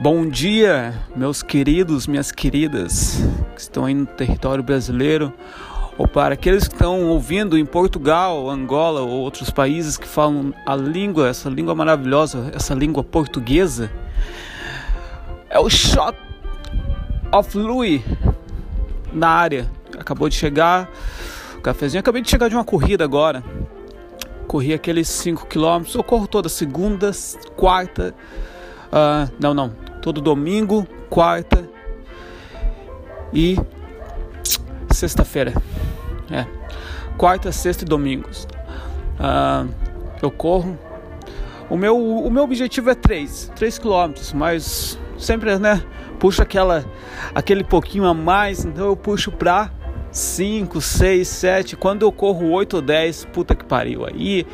Bom 0.00 0.28
dia, 0.28 0.94
meus 1.16 1.42
queridos, 1.42 2.06
minhas 2.06 2.30
queridas 2.30 3.20
que 3.56 3.60
estão 3.60 3.84
aí 3.84 3.94
no 3.94 4.06
território 4.06 4.62
brasileiro, 4.62 5.34
ou 5.98 6.06
para 6.06 6.34
aqueles 6.34 6.68
que 6.68 6.74
estão 6.74 7.08
ouvindo 7.08 7.58
em 7.58 7.66
Portugal, 7.66 8.48
Angola 8.48 9.00
ou 9.00 9.10
outros 9.10 9.50
países 9.50 9.96
que 9.96 10.06
falam 10.06 10.54
a 10.64 10.76
língua, 10.76 11.28
essa 11.28 11.50
língua 11.50 11.74
maravilhosa, 11.74 12.48
essa 12.54 12.74
língua 12.74 13.02
portuguesa. 13.02 13.90
É 15.50 15.58
o 15.58 15.68
Shot 15.68 16.16
of 17.34 17.58
Louis 17.58 18.00
na 19.12 19.30
área. 19.30 19.68
Acabou 19.98 20.28
de 20.28 20.36
chegar, 20.36 20.88
o 21.56 21.60
cafezinho. 21.60 21.98
Acabei 21.98 22.22
de 22.22 22.30
chegar 22.30 22.48
de 22.48 22.54
uma 22.54 22.64
corrida 22.64 23.02
agora. 23.02 23.42
Corri 24.46 24.72
aqueles 24.72 25.08
5 25.08 25.46
km. 25.46 25.82
Eu 25.92 26.04
corro 26.04 26.28
toda 26.28 26.48
segunda, 26.48 27.10
quarta. 27.56 28.14
Uh, 28.92 29.30
não, 29.38 29.52
não, 29.52 29.70
todo 30.08 30.22
domingo, 30.22 30.86
quarta 31.10 31.68
e 33.30 33.58
sexta-feira. 34.90 35.52
É. 36.30 36.46
Quarta, 37.18 37.52
sexta 37.52 37.84
e 37.84 37.86
domingos. 37.86 38.48
Uh, 39.20 39.68
eu 40.22 40.30
corro. 40.30 40.78
O 41.68 41.76
meu, 41.76 41.98
o 41.98 42.30
meu 42.30 42.42
objetivo 42.42 42.88
é 42.88 42.94
3, 42.94 43.52
3 43.54 43.78
quilômetros, 43.78 44.32
mas 44.32 44.98
sempre, 45.18 45.58
né? 45.58 45.84
Puxo 46.18 46.40
aquela, 46.40 46.86
aquele 47.34 47.62
pouquinho 47.62 48.06
a 48.06 48.14
mais, 48.14 48.64
então 48.64 48.86
eu 48.86 48.96
puxo 48.96 49.30
pra 49.30 49.70
5, 50.10 50.80
6, 50.80 51.28
7. 51.28 51.76
Quando 51.76 52.06
eu 52.06 52.10
corro 52.10 52.50
8 52.50 52.76
ou 52.76 52.82
10, 52.82 53.26
puta 53.26 53.54
que 53.54 53.66
pariu. 53.66 54.06
Aí 54.06 54.46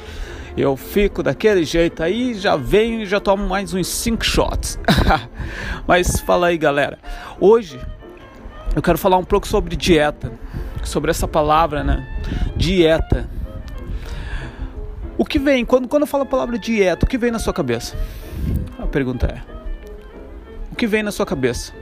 eu 0.57 0.77
fico 0.77 1.23
daquele 1.23 1.65
jeito 1.65 2.03
aí, 2.03 2.35
já 2.35 2.57
venho 2.57 3.03
e 3.03 3.07
já 3.07 3.19
tomo 3.19 3.49
mais 3.49 3.75
uns 3.75 3.89
5 3.89 4.25
shots. 4.25 4.79
Mas 5.87 6.21
fala 6.21 6.49
aí, 6.49 6.57
galera. 6.57 6.99
Hoje 7.41 7.81
eu 8.75 8.81
quero 8.81 8.97
falar 8.97 9.17
um 9.17 9.25
pouco 9.25 9.49
sobre 9.49 9.75
dieta, 9.75 10.33
sobre 10.85 11.11
essa 11.11 11.27
palavra, 11.27 11.83
né? 11.83 12.07
Dieta. 12.57 13.29
O 15.19 15.25
que 15.25 15.39
vem, 15.39 15.65
quando, 15.65 15.89
quando 15.89 16.03
eu 16.03 16.07
falo 16.07 16.23
a 16.23 16.27
palavra 16.27 16.59
dieta, 16.59 17.05
o 17.05 17.09
que 17.09 17.19
vem 17.19 17.31
na 17.31 17.39
sua 17.39 17.53
cabeça? 17.53 17.97
A 18.79 18.87
pergunta 18.87 19.27
é: 19.27 19.43
O 20.71 20.77
que 20.77 20.87
vem 20.87 21.03
na 21.03 21.11
sua 21.11 21.27
cabeça? 21.27 21.73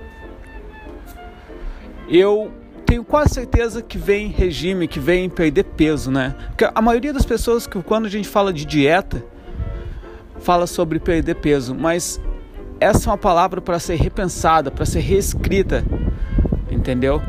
Eu 2.08 2.52
tenho 2.92 3.04
quase 3.04 3.32
certeza 3.32 3.80
que 3.80 3.96
vem 3.96 4.28
regime, 4.28 4.86
que 4.86 5.00
vem 5.00 5.30
perder 5.30 5.64
peso, 5.64 6.10
né? 6.10 6.34
Porque 6.48 6.70
a 6.74 6.82
maioria 6.82 7.10
das 7.10 7.24
pessoas 7.24 7.66
que 7.66 7.82
quando 7.82 8.04
a 8.04 8.08
gente 8.10 8.28
fala 8.28 8.52
de 8.52 8.66
dieta, 8.66 9.24
fala 10.40 10.66
sobre 10.66 11.00
perder 11.00 11.36
peso, 11.36 11.74
mas 11.74 12.20
essa 12.78 13.08
é 13.08 13.10
uma 13.10 13.16
palavra 13.16 13.62
para 13.62 13.78
ser 13.78 13.94
repensada, 13.94 14.70
para 14.70 14.84
ser 14.84 15.00
reescrita, 15.00 15.82
entendeu? 16.70 17.22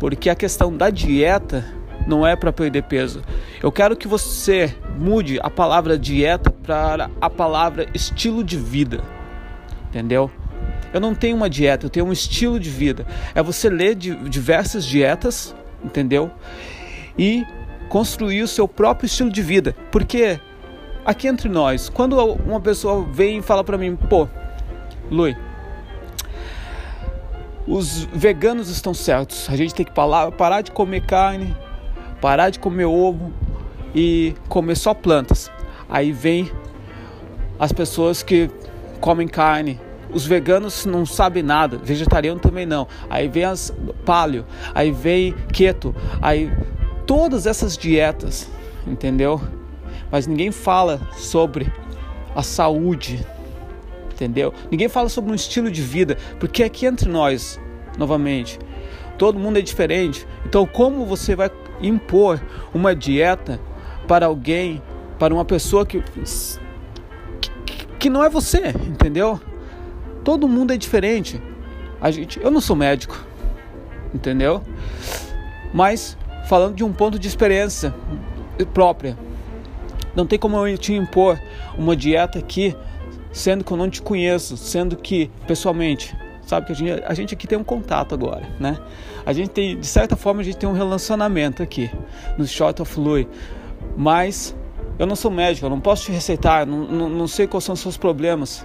Porque 0.00 0.28
a 0.28 0.34
questão 0.34 0.76
da 0.76 0.90
dieta 0.90 1.64
não 2.08 2.26
é 2.26 2.34
para 2.34 2.52
perder 2.52 2.82
peso. 2.82 3.22
Eu 3.62 3.70
quero 3.70 3.96
que 3.96 4.08
você 4.08 4.74
mude 4.98 5.38
a 5.40 5.48
palavra 5.48 5.96
dieta 5.96 6.50
para 6.50 7.08
a 7.20 7.30
palavra 7.30 7.86
estilo 7.94 8.42
de 8.42 8.56
vida, 8.56 9.00
entendeu? 9.90 10.28
Eu 10.92 11.00
não 11.00 11.14
tenho 11.14 11.36
uma 11.36 11.50
dieta, 11.50 11.86
eu 11.86 11.90
tenho 11.90 12.06
um 12.06 12.12
estilo 12.12 12.60
de 12.60 12.70
vida. 12.70 13.06
É 13.34 13.42
você 13.42 13.68
ler 13.68 13.94
diversas 13.94 14.84
dietas, 14.84 15.54
entendeu? 15.84 16.30
E 17.18 17.44
construir 17.88 18.42
o 18.42 18.48
seu 18.48 18.66
próprio 18.68 19.06
estilo 19.06 19.30
de 19.30 19.42
vida. 19.42 19.74
Porque 19.90 20.38
aqui 21.04 21.28
entre 21.28 21.48
nós, 21.48 21.88
quando 21.88 22.18
uma 22.18 22.60
pessoa 22.60 23.04
vem 23.04 23.38
e 23.38 23.42
fala 23.42 23.64
para 23.64 23.76
mim, 23.76 23.96
pô, 23.96 24.28
Lui, 25.10 25.36
os 27.66 28.04
veganos 28.12 28.68
estão 28.68 28.94
certos. 28.94 29.48
A 29.50 29.56
gente 29.56 29.74
tem 29.74 29.84
que 29.84 29.92
parar 29.92 30.60
de 30.62 30.70
comer 30.70 31.04
carne, 31.06 31.56
parar 32.20 32.50
de 32.50 32.58
comer 32.58 32.84
ovo 32.84 33.32
e 33.94 34.34
comer 34.48 34.76
só 34.76 34.94
plantas. 34.94 35.50
Aí 35.88 36.12
vem 36.12 36.50
as 37.58 37.72
pessoas 37.72 38.22
que 38.22 38.50
comem 39.00 39.28
carne, 39.28 39.78
os 40.14 40.24
veganos 40.24 40.86
não 40.86 41.04
sabem 41.04 41.42
nada, 41.42 41.76
vegetariano 41.76 42.40
também 42.40 42.64
não. 42.64 42.86
Aí 43.10 43.28
vem 43.28 43.44
as 43.44 43.74
paleo, 44.04 44.46
aí 44.72 44.92
vem 44.92 45.34
keto, 45.52 45.94
aí 46.22 46.50
todas 47.04 47.46
essas 47.46 47.76
dietas, 47.76 48.48
entendeu? 48.86 49.40
Mas 50.10 50.26
ninguém 50.26 50.52
fala 50.52 51.00
sobre 51.16 51.70
a 52.34 52.42
saúde, 52.42 53.26
entendeu? 54.12 54.54
Ninguém 54.70 54.88
fala 54.88 55.08
sobre 55.08 55.32
um 55.32 55.34
estilo 55.34 55.70
de 55.70 55.82
vida, 55.82 56.16
porque 56.38 56.62
aqui 56.62 56.86
entre 56.86 57.08
nós, 57.08 57.60
novamente, 57.98 58.58
todo 59.18 59.38
mundo 59.38 59.58
é 59.58 59.62
diferente. 59.62 60.26
Então, 60.46 60.64
como 60.64 61.04
você 61.04 61.34
vai 61.34 61.50
impor 61.80 62.40
uma 62.72 62.94
dieta 62.94 63.60
para 64.06 64.26
alguém, 64.26 64.80
para 65.18 65.34
uma 65.34 65.44
pessoa 65.44 65.84
que 65.84 66.02
que, 67.40 67.86
que 67.98 68.10
não 68.10 68.22
é 68.22 68.28
você, 68.28 68.68
entendeu? 68.68 69.40
Todo 70.24 70.48
mundo 70.48 70.72
é 70.72 70.76
diferente. 70.76 71.40
A 72.00 72.10
gente, 72.10 72.40
eu 72.40 72.50
não 72.50 72.60
sou 72.60 72.74
médico, 72.74 73.24
entendeu? 74.12 74.62
Mas 75.72 76.16
falando 76.48 76.74
de 76.74 76.84
um 76.84 76.92
ponto 76.92 77.18
de 77.18 77.28
experiência 77.28 77.94
própria, 78.72 79.16
não 80.14 80.26
tem 80.26 80.38
como 80.38 80.66
eu 80.66 80.78
te 80.78 80.92
impor 80.94 81.40
uma 81.76 81.96
dieta 81.96 82.38
aqui, 82.38 82.76
sendo 83.32 83.64
que 83.64 83.72
eu 83.72 83.76
não 83.76 83.90
te 83.90 84.00
conheço, 84.00 84.56
sendo 84.56 84.96
que 84.96 85.30
pessoalmente, 85.46 86.16
sabe 86.46 86.66
que 86.66 86.72
a 86.72 86.74
gente, 86.76 87.04
a 87.04 87.14
gente 87.14 87.34
aqui 87.34 87.46
tem 87.46 87.58
um 87.58 87.64
contato 87.64 88.14
agora, 88.14 88.48
né? 88.60 88.78
A 89.26 89.32
gente 89.32 89.50
tem, 89.50 89.78
de 89.78 89.86
certa 89.86 90.16
forma, 90.16 90.40
a 90.40 90.44
gente 90.44 90.56
tem 90.56 90.68
um 90.68 90.72
relacionamento 90.72 91.62
aqui 91.62 91.90
no 92.38 92.46
Short 92.46 92.80
of 92.80 93.00
Louis, 93.00 93.26
mas 93.96 94.54
eu 94.98 95.06
não 95.06 95.16
sou 95.16 95.30
médico, 95.30 95.66
eu 95.66 95.70
não 95.70 95.80
posso 95.80 96.04
te 96.04 96.12
receitar, 96.12 96.66
não, 96.66 96.84
não, 96.84 97.08
não 97.08 97.26
sei 97.26 97.46
quais 97.46 97.64
são 97.64 97.72
os 97.72 97.80
seus 97.80 97.96
problemas, 97.96 98.64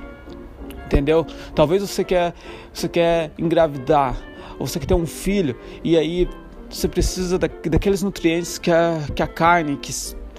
entendeu? 0.90 1.26
Talvez 1.54 1.82
você 1.82 2.04
quer, 2.04 2.34
você 2.74 2.90
quer 2.90 3.32
engravidar, 3.38 4.18
ou 4.58 4.66
você 4.66 4.80
quer 4.80 4.88
ter 4.88 4.96
um 4.96 5.06
filho, 5.06 5.56
e 5.84 5.96
aí 5.96 6.28
você 6.68 6.88
precisa 6.88 7.38
da, 7.38 7.48
daqueles 7.48 8.02
nutrientes 8.02 8.58
que 8.58 8.72
a, 8.72 9.00
que 9.16 9.22
a 9.22 9.28
carne, 9.28 9.78
que, 9.78 9.94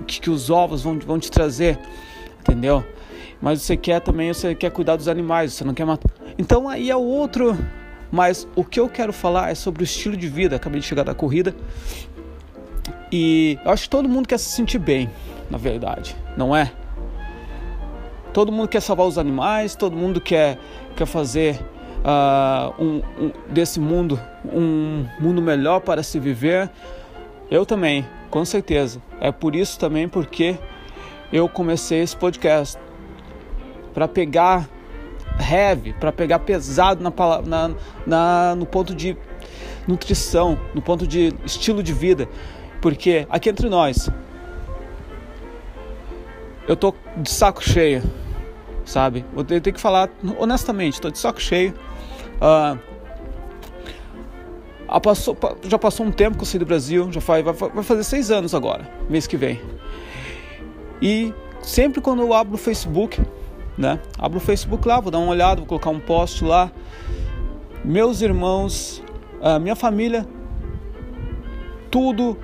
que, 0.07 0.29
os 0.29 0.51
ovos 0.51 0.83
vão, 0.83 0.99
vão 0.99 1.19
te 1.19 1.31
trazer, 1.31 1.79
entendeu? 2.41 2.85
Mas 3.41 3.63
você 3.63 3.77
quer 3.77 4.01
também, 4.01 4.33
você 4.33 4.55
quer 4.55 4.71
cuidar 4.71 4.97
dos 4.97 5.09
animais, 5.09 5.55
você 5.55 5.65
não 5.65 5.73
quer 5.73 5.87
matar. 5.87 6.11
Então 6.37 6.69
aí 6.69 6.91
é 6.91 6.97
outro. 6.97 7.57
Mas 8.13 8.47
o 8.57 8.65
que 8.65 8.81
eu 8.81 8.89
quero 8.89 9.13
falar 9.13 9.51
é 9.51 9.55
sobre 9.55 9.83
o 9.83 9.85
estilo 9.85 10.17
de 10.17 10.29
vida. 10.29 10.57
Acabei 10.57 10.81
de 10.81 10.87
chegar 10.87 11.05
da 11.05 11.15
corrida. 11.15 11.55
E 13.11 13.57
eu 13.65 13.71
acho 13.71 13.85
que 13.85 13.89
todo 13.89 14.09
mundo 14.09 14.27
quer 14.29 14.39
se 14.39 14.51
sentir 14.51 14.79
bem, 14.79 15.09
na 15.49 15.57
verdade, 15.57 16.17
não 16.37 16.55
é? 16.55 16.73
Todo 18.33 18.53
mundo 18.53 18.69
quer 18.69 18.81
salvar 18.81 19.07
os 19.07 19.19
animais, 19.19 19.75
todo 19.75 19.97
mundo 19.97 20.21
quer, 20.21 20.59
quer 20.97 21.07
fazer 21.07 21.61
uh, 22.05 22.83
um, 22.83 23.03
um, 23.19 23.33
desse 23.49 23.81
mundo 23.81 24.21
um 24.45 25.07
mundo 25.19 25.43
melhor 25.43 25.81
para 25.81 26.03
se 26.03 26.19
viver. 26.19 26.71
Eu 27.51 27.67
também, 27.67 28.07
com 28.31 28.45
certeza. 28.45 29.03
É 29.21 29.33
por 29.33 29.57
isso 29.57 29.79
também 29.79 30.09
porque 30.09 30.57
eu 31.33 31.49
comecei 31.49 32.01
esse 32.01 32.17
podcast 32.17 32.79
para 33.93 34.07
pegar 34.07 34.69
heavy, 35.41 35.93
para 35.93 36.13
pegar 36.13 36.41
pesado 36.41 37.03
na, 37.03 37.13
na, 37.45 37.75
na, 38.07 38.55
no 38.55 38.67
ponto 38.67 38.95
de 38.95 39.17
nutrição, 39.87 40.59
no 40.75 40.81
ponto 40.81 41.07
de 41.07 41.35
estilo 41.45 41.83
de 41.83 41.93
vida, 41.93 42.29
porque 42.81 43.27
aqui 43.29 43.49
entre 43.49 43.69
nós 43.69 44.09
eu 46.69 46.77
tô 46.77 46.95
de 47.17 47.31
saco 47.31 47.63
cheio 47.65 48.03
sabe? 48.85 49.25
Eu 49.37 49.45
tenho 49.45 49.75
que 49.75 49.81
falar 49.81 50.11
honestamente, 50.39 50.95
estou 50.95 51.11
de 51.11 51.19
saco 51.19 51.41
cheio. 51.41 51.75
Uh, 52.37 52.79
passou, 55.01 55.37
já 55.65 55.79
passou 55.79 56.07
um 56.07 56.11
tempo 56.11 56.37
que 56.37 56.43
eu 56.43 56.47
saí 56.47 56.59
do 56.59 56.67
Brasil, 56.67 57.13
já 57.13 57.21
vai, 57.21 57.43
vai 57.43 57.85
fazer 57.85 58.03
seis 58.05 58.31
anos 58.31 58.55
agora, 58.55 58.91
mês 59.09 59.27
que 59.27 59.37
vem. 59.37 59.61
E 61.01 61.33
sempre 61.63 62.01
quando 62.01 62.23
eu 62.23 62.35
abro 62.35 62.55
o 62.55 62.59
Facebook, 62.59 63.21
né? 63.77 64.01
Abro 64.19 64.39
o 64.39 64.41
Facebook 64.41 64.87
lá, 64.89 64.99
vou 65.01 65.11
dar 65.11 65.19
uma 65.19 65.31
olhada, 65.31 65.57
vou 65.57 65.67
colocar 65.67 65.91
um 65.91 66.01
post 66.01 66.45
lá. 66.45 66.71
Meus 67.85 68.21
irmãos, 68.21 69.03
uh, 69.41 69.61
minha 69.61 69.77
família, 69.77 70.27
tudo 71.91 72.37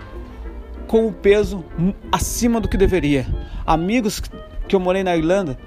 com 0.87 1.07
o 1.07 1.13
peso 1.13 1.65
acima 2.13 2.61
do 2.61 2.69
que 2.69 2.77
deveria. 2.77 3.27
Amigos 3.67 4.23
que 4.69 4.75
eu 4.75 4.81
morei 4.81 5.03
na 5.03 5.17
Irlanda, 5.17 5.59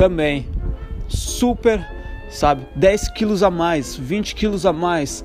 também 0.00 0.48
super, 1.06 1.86
sabe, 2.30 2.66
10 2.74 3.08
quilos 3.10 3.42
a 3.42 3.50
mais, 3.50 3.94
20 3.94 4.34
quilos 4.34 4.64
a 4.64 4.72
mais, 4.72 5.22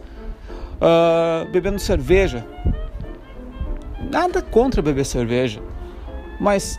uh, 0.81 1.49
bebendo 1.49 1.79
cerveja. 1.79 2.45
Nada 4.11 4.41
contra 4.41 4.81
beber 4.81 5.05
cerveja, 5.05 5.61
mas, 6.41 6.77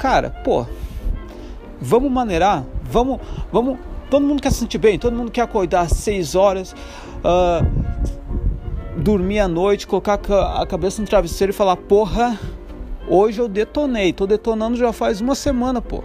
cara, 0.00 0.30
pô, 0.42 0.66
vamos 1.80 2.10
maneirar, 2.10 2.64
vamos, 2.82 3.20
vamos, 3.52 3.78
Todo 4.10 4.26
mundo 4.26 4.42
quer 4.42 4.50
se 4.50 4.58
sentir 4.58 4.78
bem, 4.78 4.98
todo 4.98 5.14
mundo 5.14 5.30
quer 5.30 5.42
acordar 5.42 5.82
às 5.82 5.92
6 5.92 6.34
horas, 6.34 6.74
uh, 7.18 7.64
dormir 9.00 9.38
à 9.38 9.46
noite, 9.46 9.86
colocar 9.86 10.18
a 10.56 10.66
cabeça 10.66 11.00
no 11.00 11.06
travesseiro 11.06 11.52
e 11.52 11.54
falar: 11.54 11.76
Porra, 11.76 12.36
hoje 13.08 13.40
eu 13.40 13.46
detonei, 13.46 14.12
tô 14.12 14.26
detonando 14.26 14.76
já 14.76 14.92
faz 14.92 15.20
uma 15.20 15.36
semana, 15.36 15.80
pô. 15.80 16.02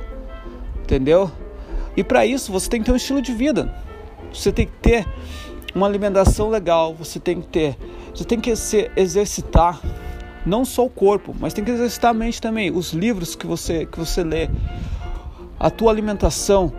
Entendeu? 0.86 1.32
E 1.98 2.04
para 2.04 2.26
isso 2.26 2.52
você 2.52 2.70
tem 2.70 2.80
que 2.80 2.86
ter 2.86 2.92
um 2.92 2.96
estilo 2.96 3.22
de 3.22 3.34
vida. 3.34 3.74
Você 4.32 4.52
tem 4.52 4.68
que 4.68 4.74
ter 4.74 5.08
uma 5.74 5.88
alimentação 5.88 6.50
legal, 6.50 6.94
você 6.94 7.20
tem 7.20 7.42
que 7.42 7.48
ter, 7.48 7.78
você 8.14 8.24
tem 8.24 8.40
que 8.40 8.56
se 8.56 8.90
exercitar 8.96 9.82
não 10.46 10.64
só 10.64 10.86
o 10.86 10.90
corpo, 10.90 11.36
mas 11.40 11.54
tem 11.54 11.66
que 11.66 11.72
exercitar 11.72 12.12
a 12.12 12.14
mente 12.14 12.40
também. 12.40 12.72
Os 12.72 12.94
livros 12.94 13.36
que 13.36 13.48
você 13.48 13.86
que 13.86 13.98
você 13.98 14.24
lê, 14.24 14.48
a 15.60 15.70
tua 15.72 15.92
alimentação 15.92 16.72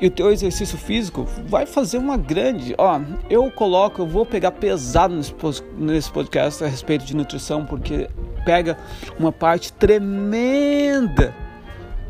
e 0.00 0.06
o 0.06 0.10
teu 0.10 0.30
exercício 0.30 0.76
físico 0.76 1.26
vai 1.46 1.64
fazer 1.64 1.96
uma 1.96 2.16
grande. 2.16 2.74
Ó, 2.76 3.00
eu 3.30 3.50
coloco, 3.50 4.02
eu 4.02 4.06
vou 4.06 4.26
pegar 4.26 4.52
pesado 4.52 5.14
nesse, 5.14 6.12
podcast 6.12 6.62
a 6.62 6.66
respeito 6.66 7.06
de 7.06 7.16
nutrição, 7.16 7.64
porque 7.64 8.08
pega 8.44 8.76
uma 9.18 9.32
parte 9.32 9.72
tremenda, 9.72 11.34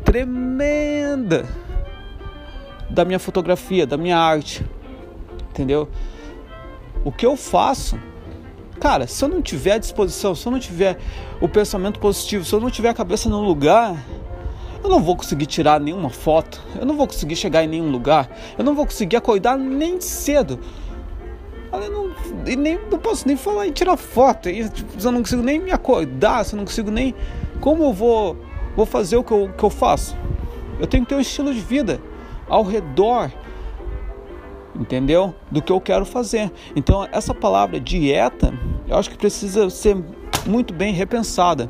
tremenda 0.03 1.45
da 2.89 3.05
minha 3.05 3.19
fotografia, 3.19 3.85
da 3.85 3.97
minha 3.97 4.17
arte, 4.17 4.65
entendeu? 5.51 5.87
O 7.03 7.11
que 7.11 7.25
eu 7.25 7.37
faço 7.37 7.97
Cara, 8.79 9.07
se 9.07 9.23
eu 9.23 9.27
não 9.27 9.41
tiver 9.41 9.73
a 9.73 9.77
disposição, 9.77 10.33
se 10.33 10.47
eu 10.47 10.51
não 10.51 10.59
tiver 10.59 10.97
o 11.41 11.49
pensamento 11.49 11.99
positivo, 11.99 12.45
se 12.45 12.55
eu 12.55 12.61
não 12.61 12.69
tiver 12.69 12.87
a 12.87 12.93
cabeça 12.93 13.27
no 13.27 13.41
lugar, 13.41 14.01
eu 14.81 14.89
não 14.89 15.03
vou 15.03 15.17
conseguir 15.17 15.47
tirar 15.47 15.81
nenhuma 15.81 16.09
foto, 16.09 16.61
eu 16.79 16.85
não 16.85 16.95
vou 16.95 17.05
conseguir 17.05 17.35
chegar 17.35 17.63
em 17.63 17.67
nenhum 17.67 17.91
lugar, 17.91 18.29
eu 18.57 18.63
não 18.63 18.73
vou 18.73 18.85
conseguir 18.85 19.17
acordar 19.17 19.57
nem 19.57 19.99
cedo. 19.99 20.59
Eu 21.71 21.91
não, 21.91 22.15
nem, 22.57 22.79
não 22.89 22.97
posso 22.97 23.27
nem 23.27 23.35
falar 23.35 23.67
em 23.67 23.71
tirar 23.71 23.97
foto, 23.97 24.49
tipo, 24.73 24.93
eu 25.03 25.11
não 25.11 25.19
consigo 25.19 25.43
nem 25.43 25.59
me 25.59 25.71
acordar, 25.71 26.45
eu 26.49 26.57
não 26.57 26.65
consigo 26.65 26.89
nem. 26.89 27.13
Como 27.59 27.83
eu 27.83 27.93
vou, 27.93 28.37
vou 28.75 28.85
fazer 28.85 29.17
o 29.17 29.23
que 29.23 29.31
eu, 29.31 29.49
que 29.57 29.63
eu 29.63 29.69
faço? 29.69 30.15
Eu 30.79 30.87
tenho 30.87 31.03
que 31.03 31.09
ter 31.09 31.15
um 31.15 31.19
estilo 31.19 31.53
de 31.53 31.59
vida 31.59 31.99
ao 32.47 32.63
redor 32.63 33.31
entendeu? 34.79 35.35
Do 35.51 35.61
que 35.61 35.71
eu 35.71 35.81
quero 35.81 36.05
fazer. 36.05 36.51
Então, 36.75 37.07
essa 37.11 37.33
palavra 37.33 37.79
dieta, 37.79 38.53
eu 38.87 38.97
acho 38.97 39.09
que 39.09 39.17
precisa 39.17 39.69
ser 39.69 39.97
muito 40.45 40.73
bem 40.73 40.93
repensada. 40.93 41.69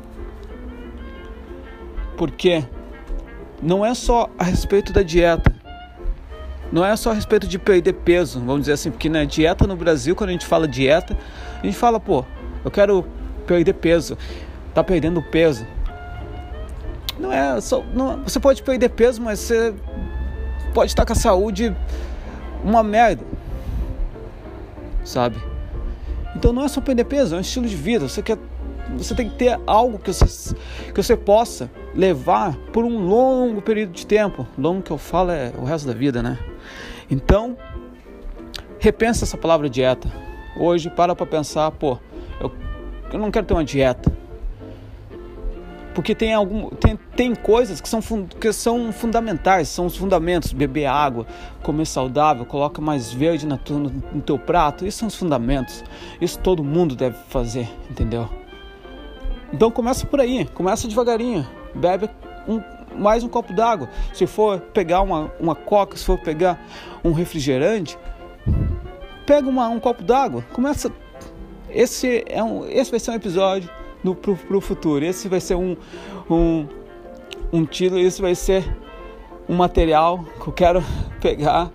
Porque 2.16 2.64
não 3.62 3.84
é 3.84 3.94
só 3.94 4.28
a 4.38 4.44
respeito 4.44 4.92
da 4.92 5.02
dieta. 5.02 5.54
Não 6.70 6.84
é 6.84 6.94
só 6.94 7.10
a 7.10 7.14
respeito 7.14 7.48
de 7.48 7.58
perder 7.58 7.94
peso, 7.94 8.38
vamos 8.38 8.60
dizer 8.60 8.74
assim, 8.74 8.92
porque 8.92 9.08
na 9.08 9.20
né, 9.20 9.26
dieta 9.26 9.66
no 9.66 9.74
Brasil, 9.74 10.14
quando 10.14 10.30
a 10.30 10.32
gente 10.32 10.46
fala 10.46 10.68
dieta, 10.68 11.18
a 11.60 11.66
gente 11.66 11.76
fala, 11.76 11.98
pô, 11.98 12.24
eu 12.64 12.70
quero 12.70 13.04
perder 13.44 13.72
peso. 13.74 14.16
Tá 14.72 14.84
perdendo 14.84 15.20
peso. 15.20 15.66
Não 17.20 17.32
é 17.32 17.60
só. 17.60 17.84
Não, 17.94 18.22
você 18.22 18.40
pode 18.40 18.62
perder 18.62 18.88
peso, 18.88 19.20
mas 19.20 19.38
você 19.40 19.74
pode 20.72 20.90
estar 20.90 21.04
com 21.04 21.12
a 21.12 21.16
saúde 21.16 21.76
uma 22.64 22.82
merda. 22.82 23.22
Sabe? 25.04 25.36
Então 26.34 26.52
não 26.52 26.64
é 26.64 26.68
só 26.68 26.80
perder 26.80 27.04
peso, 27.04 27.34
é 27.34 27.38
um 27.38 27.42
estilo 27.42 27.66
de 27.66 27.76
vida. 27.76 28.08
Você 28.08 28.22
quer 28.22 28.38
você 28.96 29.14
tem 29.14 29.28
que 29.28 29.36
ter 29.36 29.58
algo 29.66 29.98
que 29.98 30.12
você, 30.12 30.54
que 30.92 31.00
você 31.00 31.16
possa 31.16 31.70
levar 31.94 32.56
por 32.72 32.84
um 32.84 32.98
longo 33.06 33.62
período 33.62 33.92
de 33.92 34.04
tempo. 34.04 34.46
Longo 34.58 34.82
que 34.82 34.90
eu 34.90 34.98
falo 34.98 35.30
é 35.30 35.52
o 35.56 35.64
resto 35.64 35.86
da 35.86 35.94
vida, 35.94 36.22
né? 36.22 36.38
Então, 37.08 37.56
repensa 38.80 39.24
essa 39.24 39.36
palavra 39.36 39.70
dieta. 39.70 40.10
Hoje, 40.58 40.90
para 40.90 41.14
para 41.14 41.26
pensar, 41.26 41.70
pô, 41.70 41.98
eu, 42.40 42.52
eu 43.12 43.18
não 43.18 43.30
quero 43.30 43.46
ter 43.46 43.54
uma 43.54 43.64
dieta. 43.64 44.09
Porque 46.00 46.14
tem, 46.14 46.32
algum, 46.32 46.70
tem, 46.70 46.98
tem 47.14 47.34
coisas 47.34 47.78
que 47.78 47.86
são, 47.86 48.00
que 48.40 48.50
são 48.54 48.90
fundamentais, 48.90 49.68
são 49.68 49.84
os 49.84 49.94
fundamentos. 49.94 50.50
Beber 50.50 50.86
água, 50.86 51.26
comer 51.62 51.84
saudável, 51.84 52.46
coloca 52.46 52.80
mais 52.80 53.12
verde 53.12 53.46
na 53.46 53.58
tua, 53.58 53.78
no, 53.78 53.90
no 53.90 54.22
teu 54.22 54.38
prato. 54.38 54.86
Isso 54.86 55.00
são 55.00 55.08
os 55.08 55.14
fundamentos. 55.14 55.84
Isso 56.18 56.38
todo 56.38 56.64
mundo 56.64 56.96
deve 56.96 57.18
fazer, 57.28 57.68
entendeu? 57.90 58.26
Então 59.52 59.70
começa 59.70 60.06
por 60.06 60.22
aí, 60.22 60.46
começa 60.54 60.88
devagarinho. 60.88 61.46
Bebe 61.74 62.08
um, 62.48 62.62
mais 62.98 63.22
um 63.22 63.28
copo 63.28 63.52
d'água. 63.52 63.90
Se 64.14 64.26
for 64.26 64.58
pegar 64.58 65.02
uma, 65.02 65.30
uma 65.38 65.54
coca, 65.54 65.98
se 65.98 66.04
for 66.06 66.18
pegar 66.18 66.58
um 67.04 67.12
refrigerante, 67.12 67.98
pega 69.26 69.46
uma, 69.46 69.68
um 69.68 69.78
copo 69.78 70.02
d'água. 70.02 70.42
Começa. 70.54 70.90
Esse, 71.68 72.24
é 72.26 72.42
um, 72.42 72.66
esse 72.66 72.90
vai 72.90 72.98
ser 72.98 73.10
um 73.10 73.14
episódio 73.16 73.68
no, 74.02 74.14
pro, 74.14 74.36
pro 74.36 74.60
futuro. 74.60 75.04
Esse 75.04 75.28
vai 75.28 75.40
ser 75.40 75.54
um, 75.54 75.76
um, 76.28 76.66
um 77.52 77.64
título, 77.64 78.00
esse 78.00 78.20
vai 78.20 78.34
ser 78.34 78.76
um 79.48 79.56
material 79.56 80.24
que 80.42 80.48
eu 80.48 80.52
quero 80.52 80.84
pegar 81.20 81.70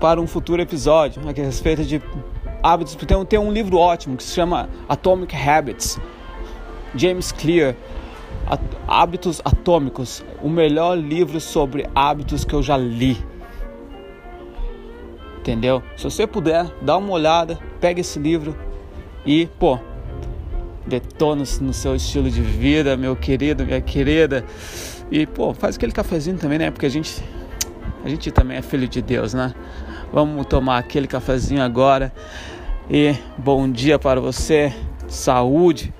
para 0.00 0.20
um 0.20 0.26
futuro 0.26 0.60
episódio 0.60 1.22
a 1.28 1.32
respeito 1.32 1.84
de 1.84 2.02
hábitos. 2.62 2.94
Tem, 2.94 3.24
tem 3.24 3.38
um 3.38 3.52
livro 3.52 3.76
ótimo 3.76 4.16
que 4.16 4.22
se 4.22 4.34
chama 4.34 4.68
Atomic 4.88 5.34
Habits, 5.36 6.00
James 6.94 7.32
Clear. 7.32 7.74
Hábitos 8.88 9.40
Atômicos, 9.44 10.24
o 10.42 10.48
melhor 10.48 10.98
livro 10.98 11.40
sobre 11.40 11.88
hábitos 11.94 12.44
que 12.44 12.52
eu 12.52 12.60
já 12.60 12.76
li. 12.76 13.16
Entendeu? 15.38 15.82
Se 15.96 16.04
você 16.04 16.26
puder, 16.26 16.66
dá 16.82 16.96
uma 16.96 17.12
olhada, 17.12 17.58
pega 17.80 18.00
esse 18.00 18.18
livro 18.18 18.56
e, 19.24 19.46
pô, 19.58 19.78
detona 20.86 21.44
no 21.60 21.72
seu 21.72 21.94
estilo 21.94 22.30
de 22.30 22.40
vida, 22.40 22.96
meu 22.96 23.14
querido, 23.16 23.64
minha 23.64 23.80
querida. 23.80 24.44
E, 25.10 25.26
pô, 25.26 25.52
faz 25.52 25.76
aquele 25.76 25.92
cafezinho 25.92 26.38
também, 26.38 26.58
né? 26.58 26.70
Porque 26.70 26.86
a 26.86 26.90
gente, 26.90 27.22
a 28.04 28.08
gente 28.08 28.30
também 28.30 28.56
é 28.56 28.62
filho 28.62 28.88
de 28.88 29.02
Deus, 29.02 29.34
né? 29.34 29.54
Vamos 30.12 30.46
tomar 30.46 30.78
aquele 30.78 31.06
cafezinho 31.06 31.62
agora. 31.62 32.12
E 32.88 33.14
bom 33.38 33.70
dia 33.70 33.98
para 33.98 34.20
você, 34.20 34.74
saúde 35.08 35.92